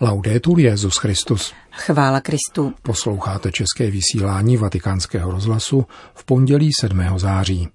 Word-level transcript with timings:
Laudetur 0.00 0.60
Jezus 0.60 0.96
Christus. 0.96 1.54
Chvála 1.70 2.20
Kristu. 2.20 2.74
Posloucháte 2.82 3.52
české 3.52 3.90
vysílání 3.90 4.56
Vatikánského 4.56 5.30
rozhlasu 5.30 5.86
v 6.14 6.24
pondělí 6.24 6.70
7. 6.80 7.00
září. 7.16 7.68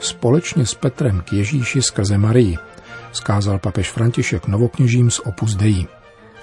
Společně 0.00 0.66
s 0.66 0.74
Petrem 0.74 1.20
k 1.20 1.32
Ježíši 1.32 1.82
skrze 1.82 2.18
Marii 2.18 2.58
skázal 3.12 3.58
papež 3.58 3.90
František 3.90 4.46
novokněžím 4.46 5.10
z 5.10 5.18
Opus 5.18 5.54
Dei. 5.54 5.86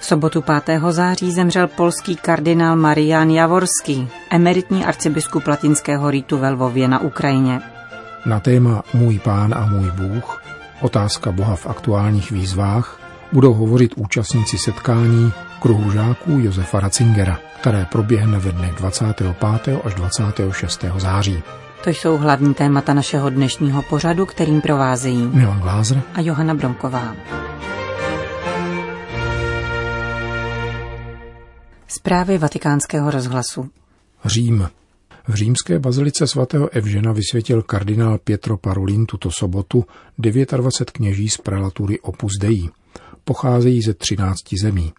V 0.00 0.06
sobotu 0.06 0.42
5. 0.42 0.80
září 0.90 1.32
zemřel 1.32 1.66
polský 1.66 2.16
kardinál 2.16 2.76
Marian 2.76 3.30
Javorský, 3.30 4.08
emeritní 4.30 4.84
arcibiskup 4.84 5.46
latinského 5.46 6.10
rýtu 6.10 6.38
ve 6.38 6.50
Lvově 6.50 6.88
na 6.88 6.98
Ukrajině. 6.98 7.60
Na 8.26 8.40
téma 8.40 8.82
Můj 8.94 9.18
pán 9.18 9.54
a 9.54 9.66
můj 9.66 9.90
Bůh, 9.90 10.42
otázka 10.80 11.32
Boha 11.32 11.56
v 11.56 11.66
aktuálních 11.66 12.30
výzvách, 12.30 13.00
budou 13.32 13.54
hovořit 13.54 13.94
účastníci 13.96 14.58
setkání 14.58 15.32
kruhu 15.60 15.92
žáků 15.92 16.30
Josefa 16.30 16.80
Ratzingera, 16.80 17.38
které 17.60 17.86
proběhne 17.92 18.38
ve 18.38 18.52
dnech 18.52 18.74
25. 18.74 19.36
až 19.84 19.94
26. 19.94 20.84
září. 20.96 21.42
To 21.84 21.90
jsou 21.90 22.16
hlavní 22.16 22.54
témata 22.54 22.94
našeho 22.94 23.30
dnešního 23.30 23.82
pořadu, 23.82 24.26
kterým 24.26 24.60
provázejí 24.60 25.30
Milan 25.34 25.60
Glázer 25.60 26.02
a 26.14 26.20
Johana 26.20 26.54
Bromková. 26.54 27.14
Zprávy 31.92 32.38
vatikánského 32.38 33.10
rozhlasu. 33.10 33.70
Řím. 34.24 34.68
V 35.28 35.34
římské 35.34 35.78
bazilice 35.78 36.26
svatého 36.26 36.68
Evžena 36.68 37.12
vysvětil 37.12 37.62
kardinál 37.62 38.18
Pietro 38.18 38.56
Parolin 38.56 39.06
tuto 39.06 39.30
sobotu 39.30 39.84
29 40.18 40.90
kněží 40.90 41.28
z 41.28 41.36
prelatury 41.36 42.00
Opus 42.00 42.32
Dei. 42.40 42.68
Pocházejí 43.24 43.82
ze 43.82 43.94
13 43.94 44.38
zemí. 44.62 44.92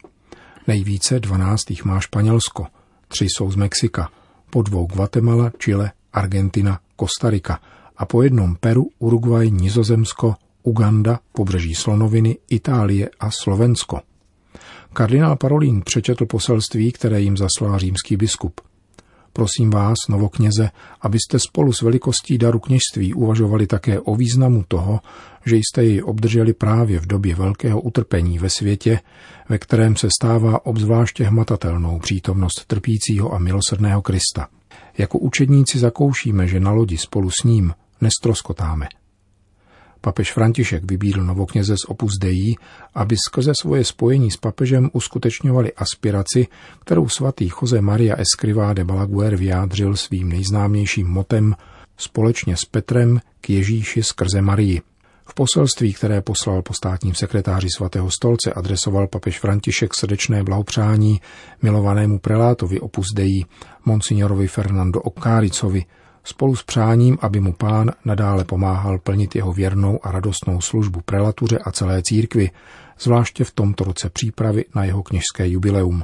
Nejvíce 0.67 1.19
12 1.19 1.69
jich 1.69 1.85
má 1.85 1.99
Španělsko, 1.99 2.65
tři 3.07 3.25
jsou 3.25 3.51
z 3.51 3.55
Mexika, 3.55 4.09
po 4.49 4.61
dvou 4.61 4.87
Guatemala, 4.87 5.51
Chile, 5.57 5.91
Argentina, 6.13 6.79
Kostarika 6.95 7.59
a 7.97 8.05
po 8.05 8.23
jednom 8.23 8.55
Peru, 8.55 8.89
Uruguay, 8.99 9.51
Nizozemsko, 9.51 10.35
Uganda, 10.63 11.19
pobřeží 11.31 11.75
Slonoviny, 11.75 12.37
Itálie 12.49 13.09
a 13.19 13.31
Slovensko. 13.31 13.99
Kardinál 14.93 15.35
Parolín 15.35 15.81
přečetl 15.85 16.25
poselství, 16.25 16.91
které 16.91 17.21
jim 17.21 17.37
zaslal 17.37 17.79
římský 17.79 18.17
biskup. 18.17 18.61
Prosím 19.33 19.69
vás, 19.69 19.95
novokněze, 20.09 20.69
abyste 21.01 21.39
spolu 21.39 21.73
s 21.73 21.81
velikostí 21.81 22.37
daru 22.37 22.59
kněžství 22.59 23.13
uvažovali 23.13 23.67
také 23.67 23.99
o 23.99 24.15
významu 24.15 24.63
toho, 24.67 24.99
že 25.45 25.55
jste 25.55 25.83
jej 25.83 26.03
obdrželi 26.05 26.53
právě 26.53 26.99
v 26.99 27.05
době 27.05 27.35
velkého 27.35 27.81
utrpení 27.81 28.39
ve 28.39 28.49
světě, 28.49 28.99
ve 29.49 29.57
kterém 29.57 29.95
se 29.95 30.07
stává 30.21 30.65
obzvláště 30.65 31.23
hmatatelnou 31.23 31.99
přítomnost 31.99 32.65
trpícího 32.67 33.33
a 33.33 33.39
milosrdného 33.39 34.01
Krista. 34.01 34.47
Jako 34.97 35.19
učedníci 35.19 35.79
zakoušíme, 35.79 36.47
že 36.47 36.59
na 36.59 36.71
lodi 36.71 36.97
spolu 36.97 37.29
s 37.29 37.43
ním 37.43 37.73
nestroskotáme– 38.01 38.87
Papež 40.01 40.33
František 40.33 40.91
vybídl 40.91 41.23
novokněze 41.23 41.75
z 41.77 41.85
Opus 41.87 42.17
Dei, 42.17 42.55
aby 42.93 43.17
skrze 43.27 43.51
svoje 43.61 43.83
spojení 43.83 44.31
s 44.31 44.37
papežem 44.37 44.89
uskutečňovali 44.93 45.73
aspiraci, 45.73 46.47
kterou 46.79 47.09
svatý 47.09 47.49
Jose 47.61 47.81
Maria 47.81 48.15
Escrivá 48.15 48.73
de 48.73 48.83
Balaguer 48.83 49.35
vyjádřil 49.35 49.95
svým 49.95 50.29
nejznámějším 50.29 51.07
motem 51.07 51.55
společně 51.97 52.57
s 52.57 52.65
Petrem 52.65 53.19
k 53.41 53.49
Ježíši 53.49 54.03
skrze 54.03 54.41
Marii. 54.41 54.81
V 55.25 55.33
poselství, 55.33 55.93
které 55.93 56.21
poslal 56.21 56.61
po 56.61 56.73
státním 56.73 57.15
sekretáři 57.15 57.67
svatého 57.77 58.11
stolce, 58.11 58.53
adresoval 58.53 59.07
papež 59.07 59.39
František 59.39 59.93
srdečné 59.93 60.43
blahopřání 60.43 61.21
milovanému 61.61 62.19
prelátovi 62.19 62.79
Opus 62.79 63.07
Dei, 63.15 63.45
monsignorovi 63.85 64.47
Fernando 64.47 65.01
Okáricovi, 65.01 65.85
spolu 66.23 66.55
s 66.55 66.63
přáním, 66.63 67.17
aby 67.21 67.39
mu 67.39 67.53
pán 67.53 67.91
nadále 68.05 68.43
pomáhal 68.43 68.99
plnit 68.99 69.35
jeho 69.35 69.53
věrnou 69.53 69.99
a 70.03 70.11
radostnou 70.11 70.61
službu 70.61 71.01
prelatuře 71.05 71.57
a 71.57 71.71
celé 71.71 72.01
církvi, 72.01 72.51
zvláště 72.99 73.43
v 73.43 73.51
tomto 73.51 73.83
roce 73.83 74.09
přípravy 74.09 74.65
na 74.75 74.83
jeho 74.83 75.03
kněžské 75.03 75.47
jubileum. 75.47 76.03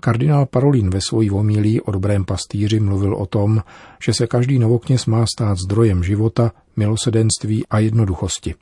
Kardinál 0.00 0.46
Parolin 0.46 0.90
ve 0.90 1.00
svojí 1.00 1.30
omílí 1.30 1.80
o 1.80 1.90
dobrém 1.90 2.24
pastýři 2.24 2.80
mluvil 2.80 3.14
o 3.14 3.26
tom, 3.26 3.62
že 4.02 4.14
se 4.14 4.26
každý 4.26 4.58
novokněz 4.58 5.06
má 5.06 5.24
stát 5.34 5.58
zdrojem 5.58 6.04
života, 6.04 6.52
milosedenství 6.76 7.66
a 7.66 7.78
jednoduchosti. 7.78 8.54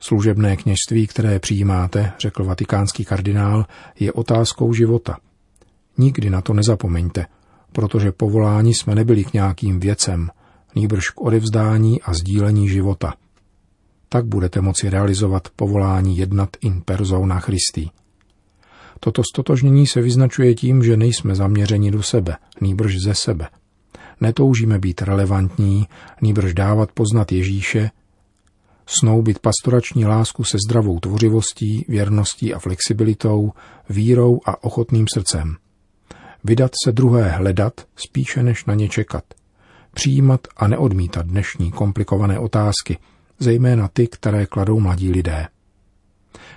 Služebné 0.00 0.56
kněžství, 0.56 1.06
které 1.06 1.38
přijímáte, 1.38 2.12
řekl 2.18 2.44
vatikánský 2.44 3.04
kardinál, 3.04 3.66
je 4.00 4.12
otázkou 4.12 4.72
života. 4.72 5.18
Nikdy 5.98 6.30
na 6.30 6.40
to 6.40 6.52
nezapomeňte, 6.52 7.26
protože 7.74 8.12
povoláni 8.12 8.74
jsme 8.74 8.94
nebyli 8.94 9.24
k 9.24 9.32
nějakým 9.32 9.80
věcem, 9.80 10.30
nýbrž 10.74 11.10
k 11.10 11.20
odevzdání 11.20 12.02
a 12.02 12.14
sdílení 12.14 12.68
života. 12.68 13.14
Tak 14.08 14.26
budete 14.26 14.60
moci 14.60 14.90
realizovat 14.90 15.48
povolání 15.56 16.18
jednat 16.18 16.48
in 16.60 16.82
persona 16.84 17.40
Christi. 17.40 17.90
Toto 19.00 19.22
stotožnění 19.32 19.86
se 19.86 20.02
vyznačuje 20.02 20.54
tím, 20.54 20.82
že 20.82 20.96
nejsme 20.96 21.34
zaměřeni 21.34 21.90
do 21.90 22.02
sebe, 22.02 22.36
nýbrž 22.60 22.96
ze 23.04 23.14
sebe. 23.14 23.48
Netoužíme 24.20 24.78
být 24.78 25.02
relevantní, 25.02 25.88
nýbrž 26.22 26.54
dávat 26.54 26.92
poznat 26.92 27.32
Ježíše, 27.32 27.90
snoubit 28.86 29.38
pastorační 29.38 30.06
lásku 30.06 30.44
se 30.44 30.58
zdravou 30.68 31.00
tvořivostí, 31.00 31.84
věrností 31.88 32.54
a 32.54 32.58
flexibilitou, 32.58 33.52
vírou 33.88 34.40
a 34.46 34.64
ochotným 34.64 35.06
srdcem– 35.14 35.56
Vydat 36.44 36.70
se 36.84 36.92
druhé 36.92 37.28
hledat 37.28 37.86
spíše 37.96 38.42
než 38.42 38.64
na 38.64 38.74
ně 38.74 38.88
čekat. 38.88 39.24
Přijímat 39.94 40.40
a 40.56 40.68
neodmítat 40.68 41.26
dnešní 41.26 41.70
komplikované 41.70 42.38
otázky, 42.38 42.98
zejména 43.38 43.88
ty, 43.88 44.06
které 44.06 44.46
kladou 44.46 44.80
mladí 44.80 45.10
lidé. 45.10 45.48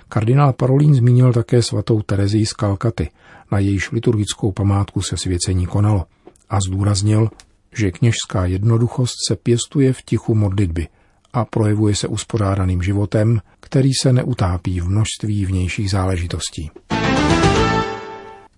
Kardinál 0.08 0.52
Parolín 0.52 0.94
zmínil 0.94 1.32
také 1.32 1.62
svatou 1.62 2.02
Terezii 2.02 2.46
z 2.46 2.52
Kalkaty, 2.52 3.10
na 3.52 3.58
jejíž 3.58 3.90
liturgickou 3.90 4.52
památku 4.52 5.02
se 5.02 5.16
svěcení 5.16 5.66
konalo 5.66 6.04
a 6.50 6.58
zdůraznil, 6.68 7.30
že 7.72 7.90
kněžská 7.90 8.46
jednoduchost 8.46 9.14
se 9.28 9.36
pěstuje 9.36 9.92
v 9.92 10.02
tichu 10.02 10.34
modlitby 10.34 10.88
a 11.32 11.44
projevuje 11.44 11.94
se 11.94 12.08
uspořádaným 12.08 12.82
životem, 12.82 13.40
který 13.60 13.90
se 14.02 14.12
neutápí 14.12 14.80
v 14.80 14.88
množství 14.88 15.46
vnějších 15.46 15.90
záležitostí. 15.90 16.70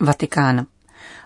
Vatikán. 0.00 0.66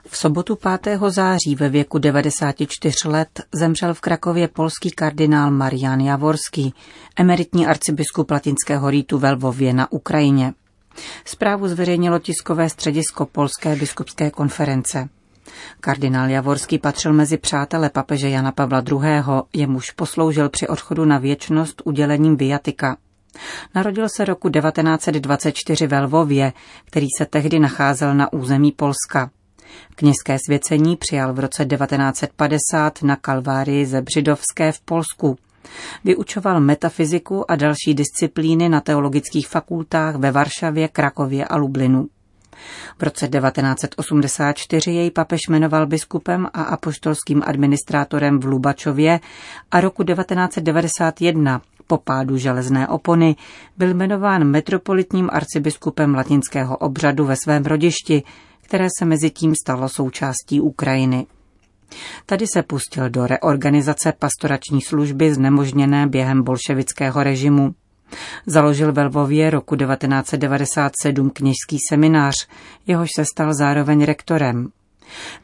V 0.09 0.17
sobotu 0.17 0.59
5. 0.83 1.01
září 1.09 1.55
ve 1.55 1.69
věku 1.69 1.99
94 1.99 3.09
let 3.09 3.29
zemřel 3.53 3.95
v 3.95 4.01
Krakově 4.01 4.49
polský 4.49 4.91
kardinál 4.91 5.51
Marian 5.51 6.01
Javorský, 6.01 6.75
emeritní 7.17 7.67
arcibiskup 7.67 8.31
latinského 8.31 8.91
rýtu 8.91 9.19
ve 9.19 9.33
Lvově 9.33 9.73
na 9.73 9.93
Ukrajině. 9.93 10.53
Zprávu 11.25 11.69
zveřejnilo 11.69 12.19
tiskové 12.19 12.69
středisko 12.69 13.27
Polské 13.27 13.77
biskupské 13.77 14.31
konference. 14.31 15.09
Kardinál 15.81 16.31
Javorský 16.31 16.79
patřil 16.79 17.12
mezi 17.12 17.39
přátele 17.39 17.91
papeže 17.91 18.31
Jana 18.31 18.53
Pavla 18.53 18.83
II., 18.91 19.23
jemuž 19.53 19.91
posloužil 19.91 20.49
při 20.49 20.69
odchodu 20.69 21.05
na 21.05 21.19
věčnost 21.19 21.83
udělením 21.85 22.37
viatika. 22.37 22.97
Narodil 23.75 24.09
se 24.09 24.25
roku 24.25 24.51
1924 24.51 25.87
ve 25.87 26.01
Lvově, 26.01 26.53
který 26.85 27.06
se 27.19 27.27
tehdy 27.27 27.59
nacházel 27.59 28.15
na 28.15 28.33
území 28.33 28.73
Polska. 28.73 29.31
Kněžské 29.94 30.38
svěcení 30.47 30.97
přijal 30.97 31.32
v 31.32 31.38
roce 31.38 31.64
1950 31.64 33.02
na 33.02 33.16
Kalvárii 33.16 33.87
ze 33.87 34.02
Břidovské 34.02 34.72
v 34.72 34.81
Polsku. 34.81 35.37
Vyučoval 36.05 36.61
metafyziku 36.61 37.50
a 37.50 37.56
další 37.56 37.94
disciplíny 37.94 38.69
na 38.69 38.81
teologických 38.81 39.49
fakultách 39.49 40.16
ve 40.16 40.31
Varšavě, 40.31 40.88
Krakově 40.88 41.44
a 41.44 41.56
Lublinu. 41.56 42.08
V 42.99 43.02
roce 43.02 43.28
1984 43.28 44.90
jej 44.90 45.11
papež 45.11 45.40
jmenoval 45.49 45.87
biskupem 45.87 46.46
a 46.55 46.62
apoštolským 46.62 47.43
administrátorem 47.46 48.40
v 48.40 48.44
Lubačově 48.44 49.20
a 49.70 49.81
roku 49.81 50.05
1991 50.05 51.62
po 51.87 51.99
pádu 51.99 52.37
železné 52.37 52.88
opony 52.88 53.37
byl 53.76 53.94
jmenován 53.94 54.44
metropolitním 54.44 55.31
arcibiskupem 55.32 56.14
latinského 56.14 56.76
obřadu 56.76 57.25
ve 57.25 57.37
svém 57.37 57.64
rodišti, 57.64 58.22
které 58.64 58.88
se 58.99 59.05
mezi 59.05 59.31
tím 59.31 59.55
stalo 59.55 59.88
součástí 59.88 60.61
Ukrajiny. 60.61 61.26
Tady 62.26 62.46
se 62.46 62.62
pustil 62.62 63.11
do 63.11 63.26
reorganizace 63.26 64.12
pastorační 64.19 64.82
služby 64.82 65.34
znemožněné 65.34 66.06
během 66.06 66.43
bolševického 66.43 67.22
režimu. 67.22 67.75
Založil 68.46 68.93
ve 68.93 69.05
Lvově 69.05 69.50
roku 69.50 69.76
1997 69.76 71.31
kněžský 71.31 71.78
seminář, 71.90 72.34
jehož 72.87 73.08
se 73.16 73.25
stal 73.25 73.55
zároveň 73.55 74.05
rektorem. 74.05 74.69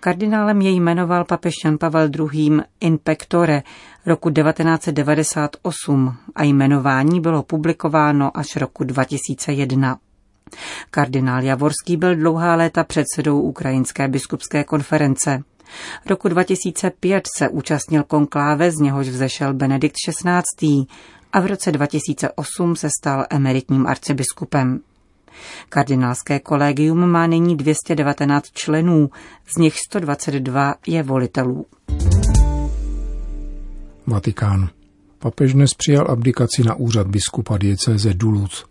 Kardinálem 0.00 0.61
jej 0.61 0.76
jmenoval 0.76 1.25
papež 1.25 1.55
Jan 1.64 1.78
Pavel 1.78 2.11
II. 2.19 2.61
in 2.81 2.99
pectore 2.99 3.62
roku 4.06 4.31
1998 4.31 6.16
a 6.34 6.43
jmenování 6.43 7.20
bylo 7.20 7.43
publikováno 7.43 8.37
až 8.37 8.56
roku 8.56 8.84
2001. 8.84 9.99
Kardinál 10.91 11.43
Javorský 11.43 11.97
byl 11.97 12.17
dlouhá 12.17 12.55
léta 12.55 12.85
předsedou 12.85 13.41
Ukrajinské 13.41 14.08
biskupské 14.08 14.64
konference. 14.64 15.43
Roku 16.06 16.29
2005 16.29 17.25
se 17.38 17.49
účastnil 17.49 18.02
konkláve, 18.02 18.70
z 18.70 18.75
něhož 18.75 19.08
vzešel 19.08 19.55
Benedikt 19.55 19.97
XVI. 20.08 20.85
a 21.32 21.41
v 21.41 21.47
roce 21.47 21.73
2008 21.73 22.76
se 22.76 22.88
stal 23.00 23.25
emeritním 23.31 23.87
arcibiskupem. 23.87 24.81
Kardinálské 25.69 26.41
kolegium 26.41 27.06
má 27.11 27.26
nyní 27.26 27.56
219 27.56 28.50
členů, 28.52 29.11
z 29.55 29.56
nich 29.56 29.79
122 29.79 30.75
je 30.87 31.02
volitelů. 31.02 31.67
Vatikán. 34.06 34.69
Papež 35.19 35.52
dnes 35.52 35.75
přijal 35.75 36.06
abdikaci 36.11 36.64
na 36.64 36.75
úřad 36.75 37.06
biskupa 37.06 37.58
diecéze 37.58 38.14
Duluth. 38.14 38.69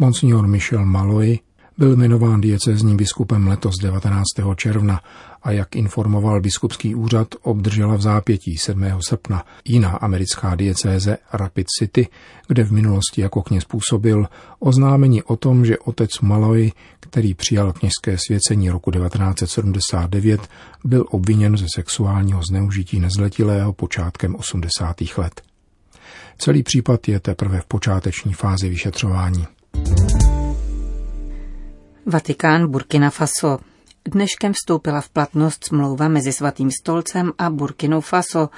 Monsignor 0.00 0.46
Michel 0.46 0.84
Malloy 0.84 1.38
byl 1.78 1.96
jmenován 1.96 2.40
diecézním 2.40 2.96
biskupem 2.96 3.48
letos 3.48 3.74
19. 3.82 4.24
června 4.56 5.00
a 5.42 5.50
jak 5.50 5.76
informoval 5.76 6.40
biskupský 6.40 6.94
úřad, 6.94 7.28
obdržela 7.42 7.96
v 7.96 8.00
zápětí 8.00 8.56
7. 8.58 8.84
srpna 9.08 9.44
jiná 9.64 9.90
americká 9.90 10.54
diecéze 10.54 11.18
Rapid 11.32 11.66
City, 11.78 12.08
kde 12.48 12.64
v 12.64 12.72
minulosti 12.72 13.20
jako 13.20 13.42
kněz 13.42 13.64
působil, 13.64 14.26
oznámení 14.58 15.22
o 15.22 15.36
tom, 15.36 15.64
že 15.64 15.78
otec 15.78 16.20
Malloy, 16.20 16.72
který 17.00 17.34
přijal 17.34 17.72
kněžské 17.72 18.18
svěcení 18.26 18.70
roku 18.70 18.90
1979, 18.90 20.48
byl 20.84 21.04
obviněn 21.10 21.56
ze 21.56 21.66
sexuálního 21.74 22.40
zneužití 22.50 23.00
nezletilého 23.00 23.72
počátkem 23.72 24.36
80. 24.36 24.96
let. 25.16 25.42
Celý 26.38 26.62
případ 26.62 27.08
je 27.08 27.20
teprve 27.20 27.60
v 27.60 27.66
počáteční 27.66 28.32
fázi 28.32 28.68
vyšetřování. 28.68 29.46
Vatikán 32.06 32.70
Burkina 32.70 33.10
Faso. 33.10 33.58
Dneškem 34.08 34.52
vstoupila 34.52 35.00
v 35.00 35.08
platnost 35.08 35.64
smlouva 35.64 36.08
mezi 36.08 36.32
Svatým 36.32 36.70
stolcem 36.70 37.32
a 37.38 37.50
Burkinou 37.50 38.00
Faso, 38.00 38.48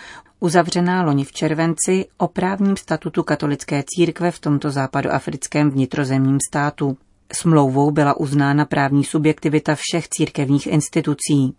uzavřená 0.41 1.03
loni 1.03 1.25
v 1.25 1.33
červenci 1.33 2.07
o 2.19 2.29
právním 2.29 2.77
statutu 2.77 3.23
katolické 3.23 3.85
církve 3.87 4.31
v 4.31 4.39
tomto 4.39 4.71
západoafrickém 4.71 5.71
vnitrozemním 5.71 6.39
státu. 6.49 6.97
Smlouvou 7.33 7.91
byla 7.91 8.21
uznána 8.21 8.65
právní 8.65 9.05
subjektivita 9.05 9.75
všech 9.75 10.09
církevních 10.09 10.67
institucí. 10.67 11.55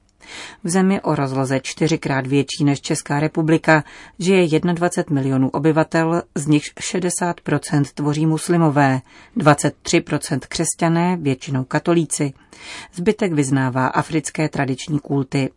V 0.64 0.70
zemi 0.70 1.02
o 1.02 1.16
rozloze 1.16 1.60
čtyřikrát 1.60 2.28
větší 2.28 2.64
než 2.64 2.82
Česká 2.82 3.20
republika 3.20 3.84
žije 4.20 4.60
21 4.60 5.22
milionů 5.22 5.50
obyvatel, 5.50 6.24
z 6.36 6.48
nich 6.48 6.64
60% 6.64 7.84
tvoří 7.94 8.26
muslimové, 8.26 9.02
23% 9.38 10.40
křesťané, 10.48 11.18
většinou 11.22 11.64
katolíci. 11.64 12.34
Zbytek 12.94 13.34
vyznává 13.34 13.88
africké 13.88 14.50
tradiční 14.50 15.00
kulty. 15.00 15.50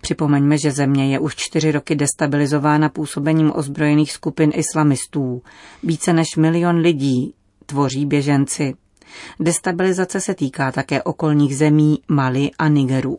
Připomeňme, 0.00 0.58
že 0.58 0.70
země 0.70 1.12
je 1.12 1.18
už 1.18 1.36
čtyři 1.36 1.72
roky 1.72 1.94
destabilizována 1.94 2.88
působením 2.88 3.52
ozbrojených 3.54 4.12
skupin 4.12 4.52
islamistů. 4.54 5.42
Více 5.82 6.12
než 6.12 6.36
milion 6.36 6.76
lidí 6.76 7.34
tvoří 7.66 8.06
běženci. 8.06 8.74
Destabilizace 9.40 10.20
se 10.20 10.34
týká 10.34 10.72
také 10.72 11.02
okolních 11.02 11.56
zemí 11.56 11.98
Mali 12.08 12.50
a 12.58 12.68
Nigeru. 12.68 13.18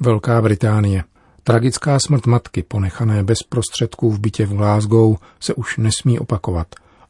Velká 0.00 0.42
Británie. 0.42 1.04
Tragická 1.42 1.98
smrt 1.98 2.26
matky, 2.26 2.62
ponechané 2.62 3.24
bez 3.24 3.38
prostředků 3.42 4.10
v 4.10 4.20
bytě 4.20 4.46
v 4.46 4.52
Glasgow, 4.52 5.16
se 5.40 5.54
už 5.54 5.76
nesmí 5.76 6.18
opakovat. 6.18 6.66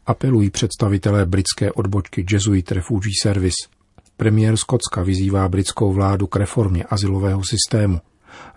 Apelují 0.07 0.51
představitelé 0.51 1.27
britské 1.27 1.73
odbočky 1.73 2.27
Jesuit 2.31 2.73
Refugee 2.73 3.13
Service. 3.23 3.69
Premiér 4.17 4.57
Skotska 4.57 5.03
vyzývá 5.03 5.49
britskou 5.49 5.93
vládu 5.93 6.27
k 6.27 6.37
reformě 6.37 6.85
asilového 6.85 7.43
systému. 7.45 8.01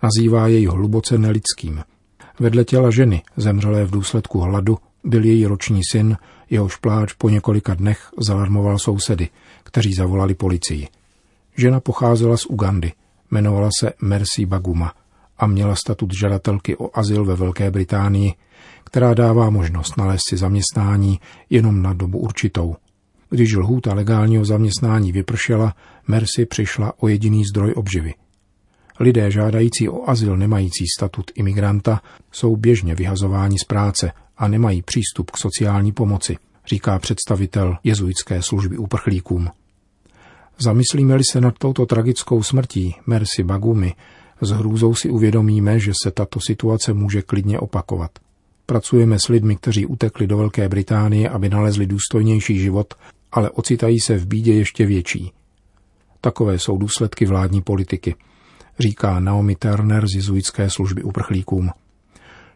Nazývá 0.02 0.46
jej 0.46 0.66
hluboce 0.66 1.18
nelidským. 1.18 1.82
Vedle 2.40 2.64
těla 2.64 2.90
ženy, 2.90 3.22
zemřelé 3.36 3.84
v 3.84 3.90
důsledku 3.90 4.40
hladu, 4.40 4.78
byl 5.04 5.24
její 5.24 5.46
roční 5.46 5.80
syn, 5.92 6.16
jehož 6.50 6.76
pláč 6.76 7.12
po 7.12 7.28
několika 7.28 7.74
dnech 7.74 8.08
zalarmoval 8.26 8.78
sousedy, 8.78 9.28
kteří 9.64 9.94
zavolali 9.94 10.34
policii. 10.34 10.88
Žena 11.56 11.80
pocházela 11.80 12.36
z 12.36 12.46
Ugandy, 12.46 12.92
jmenovala 13.32 13.68
se 13.80 13.92
Mercy 14.02 14.46
Baguma 14.46 14.94
a 15.38 15.46
měla 15.46 15.76
statut 15.76 16.10
žadatelky 16.20 16.76
o 16.76 16.98
azyl 16.98 17.24
ve 17.24 17.36
Velké 17.36 17.70
Británii, 17.70 18.34
která 18.84 19.14
dává 19.14 19.50
možnost 19.50 19.96
nalézt 19.96 20.22
si 20.28 20.36
zaměstnání 20.36 21.20
jenom 21.50 21.82
na 21.82 21.92
dobu 21.92 22.18
určitou. 22.18 22.76
Když 23.30 23.56
lhůta 23.56 23.94
legálního 23.94 24.44
zaměstnání 24.44 25.12
vypršela, 25.12 25.74
Mercy 26.08 26.46
přišla 26.46 26.92
o 26.98 27.08
jediný 27.08 27.44
zdroj 27.44 27.72
obživy. 27.76 28.14
Lidé 29.00 29.30
žádající 29.30 29.88
o 29.88 30.10
azyl 30.10 30.36
nemající 30.36 30.84
statut 30.98 31.30
imigranta 31.34 32.00
jsou 32.32 32.56
běžně 32.56 32.94
vyhazováni 32.94 33.58
z 33.58 33.64
práce 33.64 34.12
a 34.36 34.48
nemají 34.48 34.82
přístup 34.82 35.30
k 35.30 35.36
sociální 35.36 35.92
pomoci, 35.92 36.36
říká 36.66 36.98
představitel 36.98 37.76
jezuitské 37.84 38.42
služby 38.42 38.78
uprchlíkům. 38.78 39.50
Zamyslíme-li 40.58 41.22
se 41.30 41.40
nad 41.40 41.54
touto 41.58 41.86
tragickou 41.86 42.42
smrtí 42.42 42.94
Mercy 43.06 43.42
Bagumi, 43.42 43.94
s 44.40 44.50
hrůzou 44.50 44.94
si 44.94 45.10
uvědomíme, 45.10 45.78
že 45.78 45.92
se 46.04 46.10
tato 46.10 46.40
situace 46.40 46.92
může 46.92 47.22
klidně 47.22 47.58
opakovat. 47.58 48.10
Pracujeme 48.66 49.18
s 49.18 49.28
lidmi, 49.28 49.56
kteří 49.56 49.86
utekli 49.86 50.26
do 50.26 50.36
Velké 50.36 50.68
Británie, 50.68 51.28
aby 51.28 51.48
nalezli 51.48 51.86
důstojnější 51.86 52.58
život, 52.58 52.94
ale 53.32 53.50
ocitají 53.50 54.00
se 54.00 54.18
v 54.18 54.26
bídě 54.26 54.54
ještě 54.54 54.86
větší. 54.86 55.32
Takové 56.20 56.58
jsou 56.58 56.78
důsledky 56.78 57.26
vládní 57.26 57.62
politiky, 57.62 58.14
říká 58.78 59.20
Naomi 59.20 59.56
Turner 59.56 60.06
z 60.06 60.14
jezuitské 60.14 60.70
služby 60.70 61.02
uprchlíkům. 61.02 61.70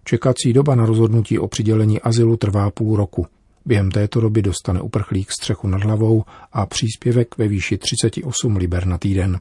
Čekací 0.04 0.52
doba 0.52 0.75
na 0.75 0.87
rozhodnutí 0.87 1.38
o 1.38 1.49
přidělení 1.49 2.00
azylu 2.00 2.37
trvá 2.37 2.70
půl 2.70 2.96
roku. 2.96 3.26
Během 3.66 3.90
této 3.90 4.20
doby 4.20 4.42
dostane 4.42 4.80
uprchlík 4.80 5.30
střechu 5.30 5.68
nad 5.68 5.82
hlavou 5.82 6.24
a 6.52 6.66
příspěvek 6.66 7.38
ve 7.38 7.48
výši 7.48 7.78
38 7.78 8.56
liber 8.56 8.86
na 8.86 8.98
týden. 8.98 9.40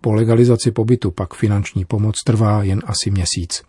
Po 0.00 0.14
legalizaci 0.14 0.70
pobytu 0.70 1.10
pak 1.10 1.34
finanční 1.34 1.84
pomoc 1.84 2.14
trvá 2.26 2.62
jen 2.62 2.82
asi 2.86 3.10
měsíc. 3.10 3.62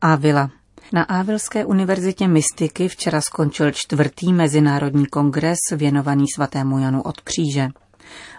Ávila. 0.00 0.50
Na 0.92 1.02
Ávilské 1.02 1.64
univerzitě 1.64 2.28
mystiky 2.28 2.88
včera 2.88 3.20
skončil 3.20 3.70
čtvrtý 3.70 4.32
mezinárodní 4.32 5.06
kongres 5.06 5.58
věnovaný 5.76 6.24
svatému 6.34 6.78
Janu 6.78 7.02
od 7.02 7.20
kříže. 7.20 7.68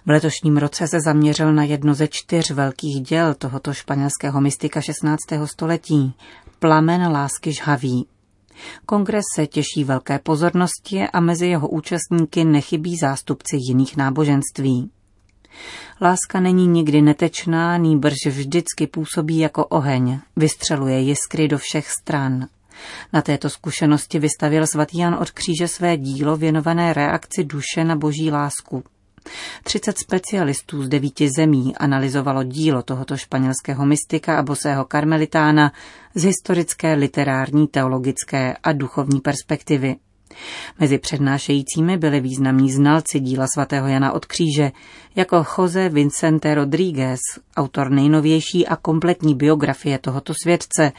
V 0.06 0.10
letošním 0.10 0.58
roce 0.58 0.88
se 0.88 1.02
zaměřil 1.02 1.54
na 1.54 1.64
jedno 1.64 1.94
ze 1.94 2.08
čtyř 2.08 2.52
velkých 2.52 3.02
děl 3.02 3.34
tohoto 3.34 3.74
španělského 3.74 4.42
mystika 4.42 4.82
16. 4.82 5.20
století, 5.46 6.14
Plamen 6.60 7.12
lásky 7.12 7.54
žhaví. 7.54 8.08
Kongres 8.86 9.24
se 9.36 9.48
těší 9.48 9.84
velké 9.84 10.20
pozornosti 10.20 11.04
a 11.14 11.20
mezi 11.20 11.48
jeho 11.48 11.68
účastníky 11.68 12.46
nechybí 12.46 12.98
zástupci 12.98 13.58
jiných 13.60 13.98
náboženství. 13.98 14.92
Láska 16.02 16.40
není 16.40 16.68
nikdy 16.68 17.02
netečná, 17.02 17.78
nýbrž 17.78 18.16
vždycky 18.28 18.88
působí 18.88 19.38
jako 19.38 19.66
oheň, 19.66 20.20
vystřeluje 20.36 21.00
jiskry 21.00 21.48
do 21.48 21.58
všech 21.58 21.92
stran. 21.92 22.48
Na 23.14 23.22
této 23.22 23.50
zkušenosti 23.50 24.20
vystavil 24.20 24.68
svatý 24.68 24.98
Jan 24.98 25.14
od 25.14 25.32
kříže 25.32 25.68
své 25.68 25.98
dílo 25.98 26.38
věnované 26.38 26.94
reakci 26.94 27.44
duše 27.44 27.84
na 27.84 27.96
boží 27.96 28.32
lásku. 28.32 28.84
30 29.63 29.98
specialistů 29.98 30.84
z 30.84 30.89
devíti 30.89 31.29
zemí 31.38 31.75
analyzovalo 31.77 32.44
dílo 32.44 32.84
tohoto 32.84 33.17
španělského 33.17 33.86
mystika 33.86 34.39
a 34.39 34.44
bosého 34.44 34.86
karmelitána 34.86 35.72
z 36.15 36.24
historické, 36.24 36.94
literární, 36.94 37.67
teologické 37.67 38.55
a 38.63 38.72
duchovní 38.72 39.22
perspektivy. 39.22 39.96
Mezi 40.79 40.98
přednášejícími 40.98 41.98
byli 41.98 42.20
významní 42.20 42.72
znalci 42.72 43.20
díla 43.20 43.46
svatého 43.53 43.88
Jana 43.88 44.12
od 44.12 44.25
kříže, 44.25 44.72
jako 45.15 45.46
Jose 45.58 45.89
Vicente 45.89 46.55
Rodríguez, 46.55 47.20
autor 47.58 47.89
nejnovější 47.91 48.67
a 48.67 48.75
kompletní 48.75 49.36
biografie 49.36 50.00
tohoto 50.00 50.34
světce, 50.44 50.91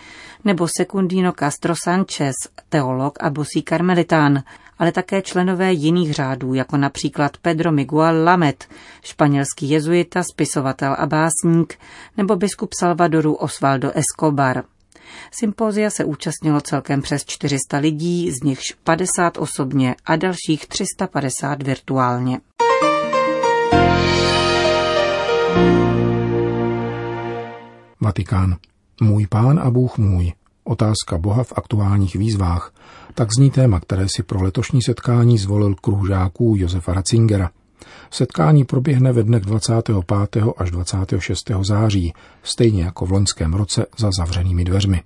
nebo 0.45 0.69
Secundino 0.77 1.33
Castro 1.39 1.75
Sánchez, 1.85 2.35
teolog 2.69 3.19
a 3.21 3.31
bosý 3.31 3.63
karmelitán, 3.63 4.43
ale 4.79 4.93
také 4.93 5.23
členové 5.23 5.73
jiných 5.73 6.15
řádů, 6.15 6.55
jako 6.55 6.77
například 6.77 7.37
Pedro 7.37 7.73
Miguel 7.73 8.25
Lamet, 8.25 8.69
španělský 9.03 9.71
jezuita, 9.71 10.23
spisovatel 10.23 10.97
a 10.99 11.07
básník, 11.07 11.79
nebo 12.17 12.37
biskup 12.37 12.71
Salvadoru 12.81 13.35
Osvaldo 13.35 13.93
Escobar. 13.95 14.65
Sympózia 15.31 15.91
se 15.91 16.05
účastnilo 16.05 16.61
celkem 16.61 17.03
přes 17.03 17.25
400 17.25 17.79
lidí, 17.79 18.31
z 18.31 18.43
nichž 18.45 18.73
50 18.85 19.39
osobně 19.39 19.95
a 20.05 20.17
dalších 20.17 20.67
350 20.67 21.63
virtuálně. 21.63 22.41
Vatikán. 28.01 28.57
Můj 29.01 29.27
pán 29.27 29.61
a 29.61 29.71
Bůh 29.71 29.99
můj. 29.99 30.33
Otázka 30.65 31.19
Boha 31.19 31.45
v 31.45 31.53
aktuálních 31.57 32.17
výzvách. 32.17 32.73
Tak 33.15 33.29
zní 33.39 33.51
téma, 33.51 33.81
které 33.81 34.07
si 34.17 34.23
pro 34.23 34.43
letošní 34.43 34.83
setkání 34.83 35.39
zvolil 35.39 35.75
kruh 35.75 36.09
žáků 36.09 36.55
Josefa 36.57 36.95
Ratzingera. 36.95 37.51
Setkání 38.11 38.65
proběhne 38.65 39.13
ve 39.13 39.23
dnech 39.23 39.43
25. 39.43 40.45
až 40.57 40.71
26. 40.71 41.51
září, 41.63 42.15
stejně 42.43 42.85
jako 42.85 43.07
v 43.07 43.13
loňském 43.13 43.55
roce 43.55 43.87
za 43.99 44.11
zavřenými 44.19 44.65
dveřmi. 44.65 45.03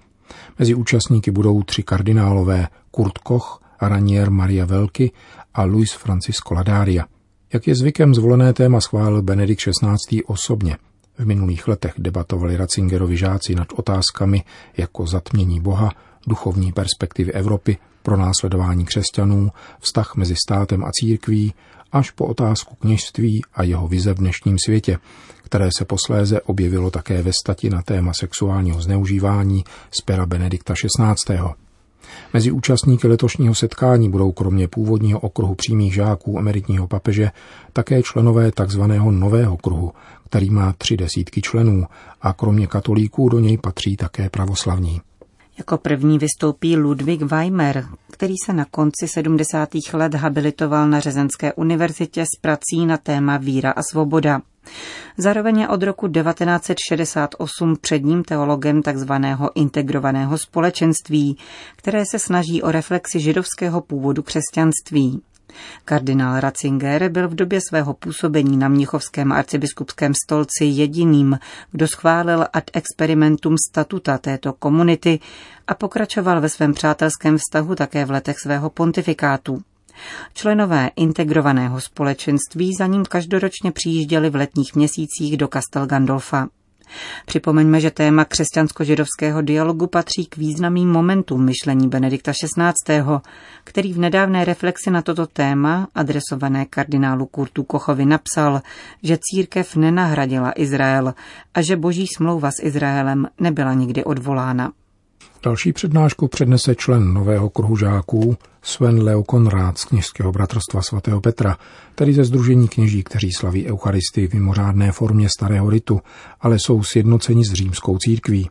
Mezi 0.59 0.75
účastníky 0.75 1.31
budou 1.31 1.63
tři 1.63 1.83
kardinálové 1.83 2.69
Kurt 2.91 3.19
Koch, 3.19 3.63
Ranier 3.83 4.31
Maria 4.31 4.65
Velky 4.65 5.13
a 5.55 5.65
Luis 5.65 5.93
Francisco 5.93 6.55
Ladaria. 6.55 7.05
Jak 7.53 7.67
je 7.67 7.75
zvykem, 7.75 8.15
zvolené 8.15 8.53
téma 8.53 8.81
schválil 8.81 9.23
Benedikt 9.23 9.61
XVI. 9.61 10.25
osobně– 10.25 10.77
v 11.21 11.27
minulých 11.27 11.69
letech 11.69 11.95
debatovali 11.99 12.57
Ratzingerovi 12.57 13.17
žáci 13.17 13.55
nad 13.55 13.69
otázkami 13.77 14.45
jako 14.77 15.07
zatmění 15.07 15.61
Boha, 15.61 15.91
duchovní 16.27 16.73
perspektivy 16.73 17.33
Evropy, 17.33 17.79
pro 18.03 18.17
následování 18.17 18.85
křesťanů, 18.85 19.51
vztah 19.79 20.17
mezi 20.17 20.35
státem 20.47 20.85
a 20.85 20.91
církví, 20.93 21.55
až 21.93 22.11
po 22.11 22.27
otázku 22.27 22.75
kněžství 22.75 23.43
a 23.55 23.63
jeho 23.63 23.89
vize 23.89 24.15
v 24.15 24.19
dnešním 24.19 24.57
světě, 24.65 24.99
které 25.43 25.69
se 25.79 25.85
posléze 25.85 26.41
objevilo 26.41 26.91
také 26.91 27.23
ve 27.23 27.31
stati 27.43 27.71
na 27.71 27.83
téma 27.83 28.13
sexuálního 28.13 28.81
zneužívání 28.81 29.65
z 29.91 30.01
pera 30.01 30.27
Benedikta 30.27 30.75
XVI. 30.75 31.39
Mezi 32.35 32.51
účastníky 32.51 33.09
letošního 33.09 33.55
setkání 33.55 34.11
budou 34.11 34.33
kromě 34.33 34.69
původního 34.69 35.21
okruhu 35.21 35.55
přímých 35.55 35.95
žáků 35.95 36.39
emeritního 36.39 36.87
papeže 36.87 37.31
také 37.73 38.03
členové 38.03 38.51
tzv. 38.53 38.83
nového 39.11 39.57
kruhu, 39.57 39.93
který 40.29 40.51
má 40.51 40.73
tři 40.73 40.97
desítky 40.97 41.43
členů 41.43 41.87
a 42.23 42.33
kromě 42.33 42.67
katolíků 42.67 43.29
do 43.29 43.41
něj 43.41 43.59
patří 43.59 43.97
také 43.97 44.31
pravoslavní. 44.31 45.01
Jako 45.61 45.79
první 45.79 46.19
vystoupí 46.19 46.77
Ludwig 46.77 47.23
Weimer, 47.23 47.87
který 48.11 48.35
se 48.47 48.53
na 48.53 48.65
konci 48.65 49.09
70. 49.09 49.69
let 49.93 50.15
habilitoval 50.15 50.89
na 50.89 51.01
Řezenské 51.01 51.53
univerzitě 51.53 52.25
s 52.25 52.41
prací 52.41 52.87
na 52.87 52.97
téma 52.97 53.37
víra 53.37 53.71
a 53.71 53.83
svoboda. 53.83 54.43
Zároveň 55.17 55.61
je 55.61 55.69
od 55.69 55.83
roku 55.83 56.09
1968 56.09 57.77
předním 57.81 58.25
teologem 58.25 58.83
tzv. 58.83 59.13
integrovaného 59.55 60.39
společenství, 60.39 61.37
které 61.77 62.05
se 62.11 62.19
snaží 62.19 62.63
o 62.63 62.71
reflexi 62.71 63.21
židovského 63.21 63.81
původu 63.81 64.23
křesťanství. 64.23 65.23
Kardinál 65.85 66.41
Ratzinger 66.41 67.09
byl 67.09 67.29
v 67.29 67.35
době 67.35 67.61
svého 67.69 67.95
působení 67.95 68.57
na 68.57 68.69
Mnichovském 68.69 69.33
arcibiskupském 69.33 70.13
stolci 70.25 70.65
jediným, 70.65 71.39
kdo 71.73 71.89
schválil 71.89 72.47
ad 72.53 72.65
experimentum 72.73 73.57
statuta 73.71 74.19
této 74.19 74.53
komunity 74.53 75.21
a 75.67 75.75
pokračoval 75.75 76.41
ve 76.41 76.49
svém 76.49 76.75
přátelském 76.75 77.39
vztahu 77.39 77.75
také 77.75 78.05
v 78.05 78.11
letech 78.11 78.39
svého 78.39 78.71
pontifikátu. 78.71 79.63
Členové 80.35 80.91
integrovaného 80.97 81.81
společenství 81.81 82.75
za 82.79 82.87
ním 82.87 83.05
každoročně 83.05 83.73
přijížděli 83.73 84.31
v 84.31 84.35
letních 84.35 84.75
měsících 84.75 85.37
do 85.37 85.49
Castel 85.49 85.87
Gandolfa. 85.87 86.49
Připomeňme, 87.27 87.81
že 87.81 87.91
téma 87.91 88.25
křesťansko-židovského 88.25 89.43
dialogu 89.43 89.87
patří 89.87 90.27
k 90.27 90.37
významným 90.37 90.91
momentům 90.91 91.45
myšlení 91.45 91.89
Benedikta 91.89 92.33
XVI., 92.33 93.03
který 93.65 93.93
v 93.93 93.99
nedávné 93.99 94.45
reflexi 94.45 94.91
na 94.91 95.03
toto 95.03 95.27
téma, 95.27 95.89
adresované 95.95 96.67
kardinálu 96.67 97.27
Kurtu 97.27 97.63
Kochovi, 97.63 98.07
napsal, 98.07 98.63
že 99.03 99.19
církev 99.21 99.77
nenahradila 99.77 100.53
Izrael 100.57 101.15
a 101.55 101.63
že 101.63 101.77
boží 101.77 102.07
smlouva 102.17 102.51
s 102.51 102.63
Izraelem 102.63 103.29
nebyla 103.41 103.75
nikdy 103.75 104.05
odvolána. 104.05 104.73
Další 105.43 105.73
přednášku 105.73 106.29
přednese 106.29 106.75
člen 106.75 107.15
nového 107.15 107.51
kruhu 107.51 107.77
žáků 107.77 108.37
Sven 108.63 109.03
Leo 109.03 109.23
Konrád 109.23 109.79
z 109.79 109.85
kněžského 109.85 110.33
bratrstva 110.33 110.83
svatého 110.83 111.21
Petra, 111.21 111.57
tedy 111.95 112.13
ze 112.13 112.25
Združení 112.25 112.69
kněží, 112.69 113.03
kteří 113.03 113.33
slaví 113.33 113.67
Eucharistii 113.67 114.29
v 114.29 114.35
mimořádné 114.35 114.93
formě 114.93 115.29
starého 115.29 115.71
ritu, 115.71 116.01
ale 116.41 116.59
jsou 116.59 116.83
sjednoceni 116.83 117.45
s 117.45 117.53
římskou 117.53 117.99
církví. 117.99 118.51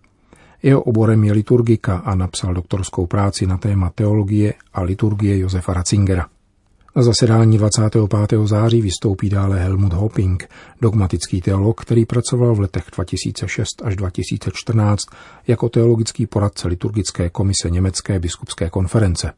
Jeho 0.63 0.81
oborem 0.81 1.23
je 1.23 1.33
liturgika 1.33 1.97
a 1.97 2.15
napsal 2.15 2.53
doktorskou 2.53 3.05
práci 3.05 3.47
na 3.47 3.57
téma 3.57 3.89
teologie 3.89 4.53
a 4.73 4.81
liturgie 4.81 5.37
Josefa 5.37 5.73
Ratzingera. 5.73 6.27
Na 6.99 7.03
zasedání 7.03 7.57
25. 7.57 8.47
září 8.47 8.81
vystoupí 8.81 9.29
dále 9.29 9.59
Helmut 9.59 9.93
Hopping, 9.93 10.49
dogmatický 10.81 11.41
teolog, 11.41 11.81
který 11.81 12.05
pracoval 12.05 12.55
v 12.55 12.59
letech 12.59 12.83
2006 12.95 13.81
až 13.83 13.95
2014 13.95 15.01
jako 15.47 15.69
teologický 15.69 16.27
poradce 16.27 16.67
liturgické 16.67 17.29
komise 17.29 17.69
Německé 17.69 18.19
biskupské 18.19 18.69
konference. 18.69 19.33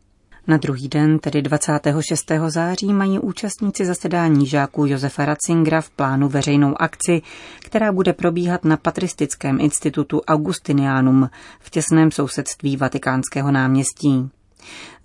Na 0.47 0.57
druhý 0.57 0.89
den, 0.89 1.19
tedy 1.19 1.41
26. 1.41 2.31
září, 2.47 2.93
mají 2.93 3.19
účastníci 3.19 3.85
zasedání 3.85 4.45
žáků 4.45 4.85
Josefa 4.85 5.25
Ratzingera 5.25 5.81
v 5.81 5.89
plánu 5.89 6.29
veřejnou 6.29 6.81
akci, 6.81 7.21
která 7.59 7.91
bude 7.91 8.13
probíhat 8.13 8.65
na 8.65 8.77
Patristickém 8.77 9.59
institutu 9.61 10.21
Augustinianum 10.27 11.29
v 11.59 11.69
těsném 11.69 12.11
sousedství 12.11 12.77
Vatikánského 12.77 13.51
náměstí. 13.51 14.29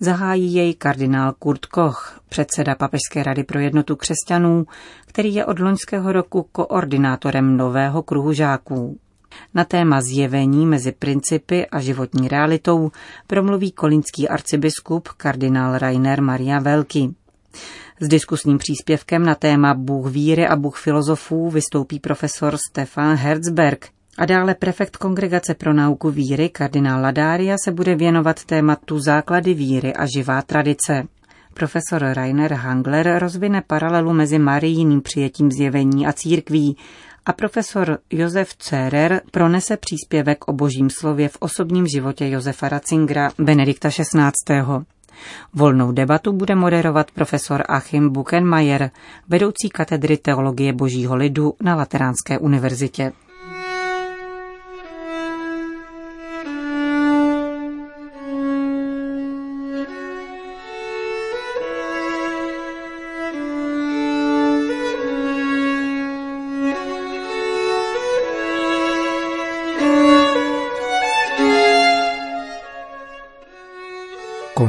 Zahájí 0.01 0.55
jej 0.55 0.75
kardinál 0.75 1.33
Kurt 1.33 1.67
Koch, 1.67 2.21
předseda 2.29 2.75
Papežské 2.75 3.23
rady 3.23 3.45
pro 3.45 3.61
jednotu 3.61 3.97
křesťanů, 3.97 4.67
který 5.07 5.35
je 5.35 5.45
od 5.45 5.59
loňského 5.59 6.13
roku 6.13 6.43
koordinátorem 6.53 7.57
nového 7.57 8.03
kruhu 8.03 8.33
žáků. 8.33 8.99
Na 9.55 9.65
téma 9.65 10.01
zjevení 10.01 10.67
mezi 10.67 10.93
principy 10.93 11.67
a 11.67 11.81
životní 11.81 12.29
realitou 12.29 12.91
promluví 13.27 13.73
kolínský 13.73 14.29
arcibiskup 14.29 15.09
kardinál 15.09 15.79
Rainer 15.79 16.23
Maria 16.23 16.61
Velky. 16.61 17.15
S 18.01 18.09
diskusním 18.09 18.59
příspěvkem 18.59 19.25
na 19.25 19.35
téma 19.35 19.75
Bůh 19.75 20.11
víry 20.11 20.47
a 20.47 20.57
Bůh 20.57 20.79
filozofů 20.79 21.51
vystoupí 21.51 22.01
profesor 22.01 22.57
Stefan 22.71 23.17
Herzberg, 23.17 23.89
a 24.19 24.25
dále 24.25 24.55
prefekt 24.55 24.97
Kongregace 24.97 25.55
pro 25.55 25.73
nauku 25.73 26.11
víry 26.11 26.49
kardinál 26.49 27.03
Ladária 27.03 27.57
se 27.65 27.73
bude 27.73 27.95
věnovat 27.95 28.45
tématu 28.45 28.99
základy 28.99 29.55
víry 29.55 29.95
a 29.95 30.07
živá 30.07 30.43
tradice. 30.43 31.03
Profesor 31.55 32.03
Rainer 32.03 32.53
Hangler 32.53 33.19
rozvine 33.19 33.63
paralelu 33.67 34.13
mezi 34.13 34.39
marijiným 34.39 35.01
přijetím 35.01 35.51
zjevení 35.51 36.07
a 36.07 36.13
církví 36.13 36.77
a 37.27 37.33
profesor 37.33 37.99
Josef 38.11 38.55
Cerer 38.57 39.21
pronese 39.31 39.77
příspěvek 39.77 40.49
o 40.49 40.53
božím 40.53 40.91
slově 40.91 41.29
v 41.29 41.37
osobním 41.41 41.87
životě 41.87 42.29
Josefa 42.29 42.69
Ratzingera 42.69 43.31
Benedikta 43.39 43.89
XVI. 43.89 44.63
Volnou 45.55 45.93
debatu 45.93 46.33
bude 46.33 46.55
moderovat 46.55 47.11
profesor 47.11 47.63
Achim 47.69 48.11
Buchenmayer, 48.11 48.91
vedoucí 49.29 49.69
katedry 49.69 50.17
teologie 50.17 50.73
božího 50.73 51.17
lidu 51.17 51.55
na 51.63 51.75
Lateránské 51.75 52.39
univerzitě. 52.39 53.13